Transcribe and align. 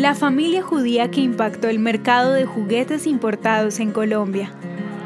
La 0.00 0.14
familia 0.14 0.62
judía 0.62 1.10
que 1.10 1.20
impactó 1.20 1.68
el 1.68 1.78
mercado 1.78 2.32
de 2.32 2.46
juguetes 2.46 3.06
importados 3.06 3.80
en 3.80 3.90
Colombia. 3.90 4.50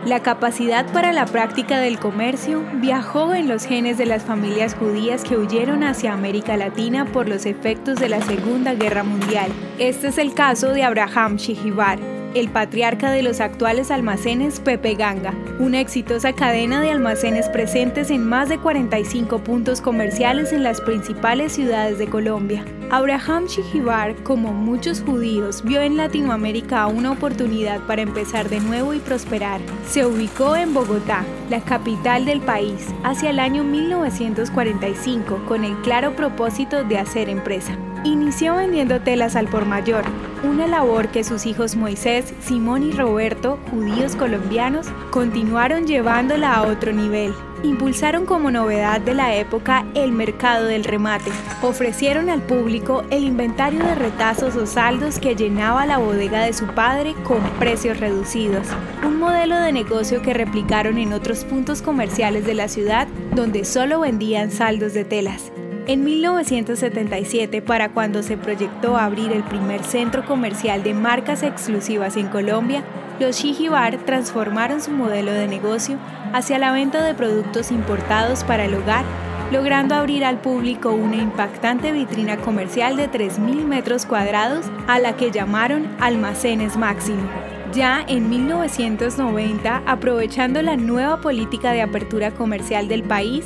La 0.06 0.20
capacidad 0.20 0.86
para 0.92 1.12
la 1.12 1.26
práctica 1.26 1.80
del 1.80 1.98
comercio 1.98 2.63
viajó 2.74 3.34
en 3.34 3.49
los 3.49 3.65
genes 3.65 3.99
de 3.99 4.07
las 4.07 4.22
familias 4.22 4.76
judías 4.76 5.25
que 5.25 5.36
huyeron 5.36 5.83
hacia 5.83 6.12
América 6.12 6.57
Latina 6.57 7.07
por 7.07 7.28
los 7.28 7.44
efectos 7.44 7.99
de 7.99 8.09
la 8.09 8.22
Segunda 8.22 8.75
Guerra 8.75 9.02
Mundial. 9.02 9.50
Este 9.80 10.07
es 10.07 10.18
el 10.18 10.32
caso 10.32 10.68
de 10.68 10.84
Abraham 10.84 11.38
Shihibar, 11.38 11.98
el 12.34 12.48
patriarca 12.50 13.12
de 13.12 13.22
los 13.22 13.40
actuales 13.40 13.90
almacenes 13.90 14.58
Pepe 14.58 14.94
Ganga, 14.94 15.32
una 15.60 15.80
exitosa 15.80 16.32
cadena 16.32 16.80
de 16.80 16.90
almacenes 16.90 17.48
presentes 17.48 18.10
en 18.10 18.26
más 18.26 18.48
de 18.48 18.58
45 18.58 19.38
puntos 19.38 19.80
comerciales 19.80 20.52
en 20.52 20.64
las 20.64 20.80
principales 20.80 21.52
ciudades 21.52 21.98
de 21.98 22.08
Colombia. 22.08 22.64
Abraham 22.90 23.46
Shihibar, 23.46 24.16
como 24.24 24.52
muchos 24.52 25.00
judíos, 25.00 25.62
vio 25.64 25.80
en 25.80 25.96
Latinoamérica 25.96 26.86
una 26.86 27.12
oportunidad 27.12 27.80
para 27.86 28.02
empezar 28.02 28.48
de 28.48 28.61
nuevo 28.61 28.94
y 28.94 28.98
prosperar. 28.98 29.61
Se 29.86 30.04
ubicó 30.04 30.56
en 30.56 30.75
Bogotá, 30.75 31.25
la 31.50 31.61
capital 31.61 32.25
del 32.25 32.41
país, 32.41 32.89
hacia 33.05 33.30
el 33.30 33.39
año 33.39 33.62
1945 33.62 35.45
con 35.47 35.64
el 35.64 35.77
claro 35.83 36.16
propósito 36.16 36.84
de 36.84 36.98
hacer 36.98 37.28
empresa. 37.28 37.78
Inició 38.05 38.57
vendiendo 38.57 39.01
telas 39.01 39.35
al 39.35 39.49
por 39.49 39.65
mayor, 39.65 40.05
una 40.43 40.67
labor 40.67 41.09
que 41.09 41.25
sus 41.25 41.47
hijos 41.47 41.75
Moisés, 41.75 42.35
Simón 42.43 42.83
y 42.83 42.93
Roberto, 42.93 43.59
judíos 43.71 44.15
colombianos, 44.15 44.89
continuaron 45.11 45.87
llevándola 45.87 46.55
a 46.55 46.65
otro 46.65 46.93
nivel. 46.93 47.33
Impulsaron 47.62 48.27
como 48.27 48.51
novedad 48.51 49.01
de 49.01 49.15
la 49.15 49.35
época 49.35 49.87
el 49.95 50.12
mercado 50.12 50.67
del 50.67 50.85
remate. 50.85 51.31
Ofrecieron 51.62 52.29
al 52.29 52.43
público 52.43 53.05
el 53.09 53.25
inventario 53.25 53.83
de 53.83 53.95
retazos 53.95 54.55
o 54.57 54.67
saldos 54.67 55.19
que 55.19 55.34
llenaba 55.34 55.87
la 55.87 55.97
bodega 55.97 56.43
de 56.43 56.53
su 56.53 56.67
padre 56.67 57.15
con 57.25 57.41
precios 57.59 58.01
reducidos. 58.01 58.67
Un 59.03 59.19
modelo 59.19 59.56
de 59.56 59.73
negocio 59.73 60.21
que 60.21 60.34
replicaron 60.34 60.98
en 60.98 61.15
otros 61.15 61.45
puntos 61.45 61.81
comerciales 61.81 62.45
de 62.45 62.53
la 62.53 62.69
ciudad 62.69 63.09
donde 63.34 63.65
solo 63.65 64.00
vendían 64.00 64.50
saldos 64.50 64.93
de 64.93 65.06
telas. 65.06 65.53
En 65.87 66.03
1977, 66.03 67.61
para 67.61 67.91
cuando 67.91 68.23
se 68.23 68.39
proyectó 68.39 68.97
abrir 68.97 69.33
el 69.33 69.43
primer 69.43 69.85
centro 69.85 70.25
comercial 70.25 70.83
de 70.83 70.95
marcas 70.95 71.43
exclusivas 71.43 72.17
en 72.17 72.29
Colombia, 72.29 72.83
los 73.21 73.37
Shijibar 73.37 73.99
transformaron 73.99 74.81
su 74.81 74.93
modelo 74.93 75.31
de 75.33 75.47
negocio 75.47 75.99
hacia 76.33 76.59
la 76.59 76.73
venta 76.73 77.05
de 77.05 77.12
productos 77.12 77.71
importados 77.71 78.45
para 78.45 78.65
el 78.65 78.75
hogar, 78.75 79.05
logrando 79.53 79.95
abrir 79.95 80.25
al 80.25 80.39
público 80.39 80.91
una 80.91 81.17
impactante 81.17 81.93
vitrina 81.93 82.39
comercial 82.39 82.97
de 82.97 83.11
3.000 83.11 83.67
metros 83.67 84.07
cuadrados 84.07 84.65
a 84.87 84.99
la 84.99 85.17
que 85.17 85.31
llamaron 85.31 85.87
Almacenes 86.01 86.79
Máximo. 86.79 87.29
Ya 87.75 88.03
en 88.09 88.31
1990, 88.31 89.83
aprovechando 89.85 90.62
la 90.62 90.77
nueva 90.77 91.21
política 91.21 91.73
de 91.73 91.83
apertura 91.83 92.31
comercial 92.31 92.89
del 92.89 93.03
país, 93.03 93.45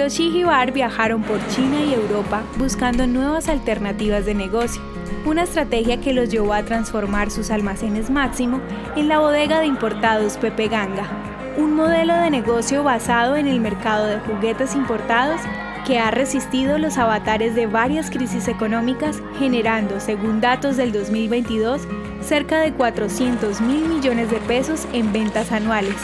los 0.00 0.14
Shihibar 0.14 0.72
viajaron 0.72 1.22
por 1.22 1.46
China 1.48 1.78
y 1.84 1.92
Europa 1.92 2.42
buscando 2.56 3.06
nuevas 3.06 3.50
alternativas 3.50 4.24
de 4.24 4.34
negocio, 4.34 4.80
una 5.26 5.42
estrategia 5.42 6.00
que 6.00 6.14
los 6.14 6.30
llevó 6.30 6.54
a 6.54 6.62
transformar 6.62 7.30
sus 7.30 7.50
almacenes 7.50 8.08
máximo 8.08 8.62
en 8.96 9.08
la 9.08 9.18
bodega 9.18 9.60
de 9.60 9.66
importados 9.66 10.38
Pepe 10.38 10.68
Ganga, 10.68 11.06
un 11.58 11.74
modelo 11.74 12.14
de 12.14 12.30
negocio 12.30 12.82
basado 12.82 13.36
en 13.36 13.46
el 13.46 13.60
mercado 13.60 14.06
de 14.06 14.20
juguetes 14.20 14.74
importados 14.74 15.42
que 15.86 15.98
ha 15.98 16.10
resistido 16.10 16.78
los 16.78 16.96
avatares 16.96 17.54
de 17.54 17.66
varias 17.66 18.10
crisis 18.10 18.48
económicas, 18.48 19.22
generando, 19.38 20.00
según 20.00 20.40
datos 20.40 20.78
del 20.78 20.92
2022, 20.92 21.82
cerca 22.22 22.58
de 22.60 22.72
400 22.72 23.60
mil 23.60 23.86
millones 23.86 24.30
de 24.30 24.38
pesos 24.38 24.86
en 24.94 25.12
ventas 25.12 25.52
anuales 25.52 25.96